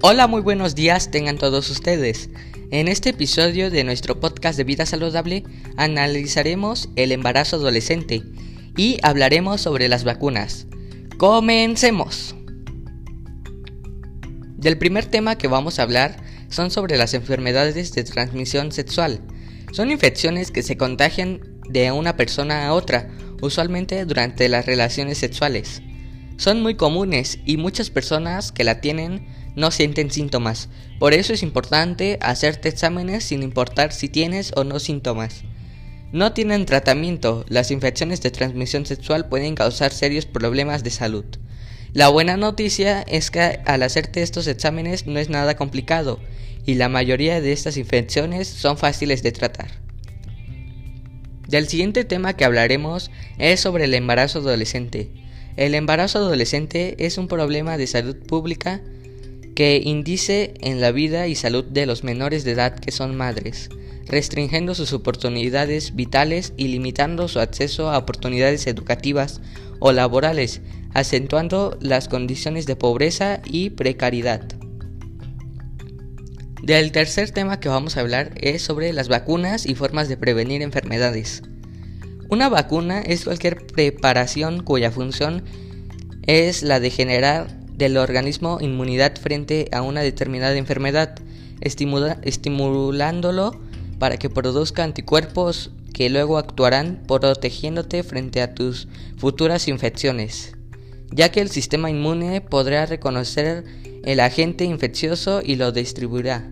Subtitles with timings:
[0.00, 2.30] Hola, muy buenos días tengan todos ustedes.
[2.70, 5.42] En este episodio de nuestro podcast de vida saludable
[5.76, 8.22] analizaremos el embarazo adolescente
[8.76, 10.68] y hablaremos sobre las vacunas.
[11.16, 12.36] Comencemos.
[14.56, 19.20] Del primer tema que vamos a hablar son sobre las enfermedades de transmisión sexual.
[19.72, 23.10] Son infecciones que se contagian de una persona a otra,
[23.42, 25.82] usualmente durante las relaciones sexuales.
[26.36, 29.26] Son muy comunes y muchas personas que la tienen
[29.58, 30.68] no sienten síntomas.
[31.00, 35.42] Por eso es importante hacerte exámenes sin importar si tienes o no síntomas.
[36.12, 37.44] No tienen tratamiento.
[37.48, 41.24] Las infecciones de transmisión sexual pueden causar serios problemas de salud.
[41.92, 46.20] La buena noticia es que al hacerte estos exámenes no es nada complicado
[46.64, 49.70] y la mayoría de estas infecciones son fáciles de tratar.
[51.48, 55.10] Del siguiente tema que hablaremos es sobre el embarazo adolescente.
[55.56, 58.82] El embarazo adolescente es un problema de salud pública
[59.58, 63.70] que indice en la vida y salud de los menores de edad que son madres,
[64.06, 69.40] restringiendo sus oportunidades vitales y limitando su acceso a oportunidades educativas
[69.80, 70.60] o laborales,
[70.94, 74.42] acentuando las condiciones de pobreza y precariedad.
[76.62, 80.62] Del tercer tema que vamos a hablar es sobre las vacunas y formas de prevenir
[80.62, 81.42] enfermedades.
[82.30, 85.42] Una vacuna es cualquier preparación cuya función
[86.28, 91.14] es la de generar del organismo inmunidad frente a una determinada enfermedad,
[91.60, 93.58] estimulándolo
[93.98, 100.52] para que produzca anticuerpos que luego actuarán protegiéndote frente a tus futuras infecciones,
[101.10, 103.64] ya que el sistema inmune podrá reconocer
[104.04, 106.50] el agente infeccioso y lo distribuirá.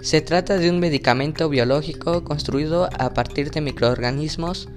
[0.00, 4.68] Se trata de un medicamento biológico construido a partir de microorganismos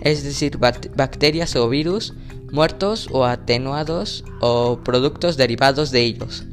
[0.00, 2.14] es decir, bacterias o virus
[2.50, 6.44] muertos o atenuados o productos derivados de ellos.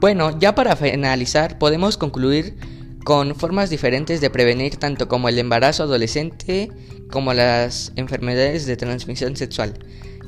[0.00, 2.56] Bueno, ya para finalizar podemos concluir
[3.04, 6.70] con formas diferentes de prevenir tanto como el embarazo adolescente
[7.10, 9.78] como las enfermedades de transmisión sexual.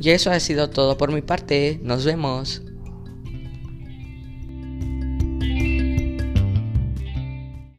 [0.01, 1.79] Y eso ha sido todo por mi parte.
[1.83, 2.63] Nos vemos.